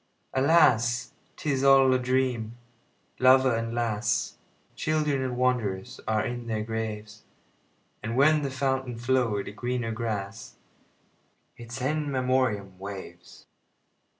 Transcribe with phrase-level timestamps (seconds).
[0.33, 1.13] Alas!
[1.35, 2.57] 't is all a dream.
[3.19, 4.39] Lover and lass,
[4.73, 7.21] Children and wanderers, are in their graves;
[8.01, 13.45] And where the fountain flow'd a greener grass—Its In Memoriam—waves.